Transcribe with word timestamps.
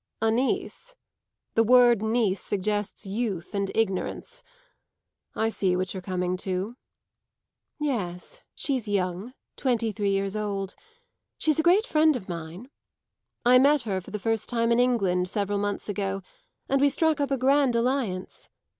"A 0.19 0.31
niece? 0.31 0.95
The 1.53 1.63
word 1.63 2.01
niece 2.01 2.41
suggests 2.41 3.05
youth 3.05 3.53
and 3.53 3.69
ignorance. 3.75 4.41
I 5.35 5.49
see 5.49 5.75
what 5.77 5.93
you're 5.93 6.01
coming 6.01 6.37
to." 6.37 6.75
"Yes, 7.79 8.41
she's 8.55 8.87
young 8.87 9.35
twenty 9.55 9.91
three 9.91 10.09
years 10.09 10.35
old. 10.35 10.73
She's 11.37 11.59
a 11.59 11.61
great 11.61 11.85
friend 11.85 12.15
of 12.15 12.27
mine. 12.27 12.71
I 13.45 13.59
met 13.59 13.81
her 13.81 14.01
for 14.01 14.09
the 14.09 14.17
first 14.17 14.49
time 14.49 14.71
in 14.71 14.79
England, 14.79 15.29
several 15.29 15.59
months 15.59 15.87
ago, 15.87 16.23
and 16.67 16.81
we 16.81 16.89
struck 16.89 17.21
up 17.21 17.29
a 17.29 17.37
grand 17.37 17.75
alliance. 17.75 18.49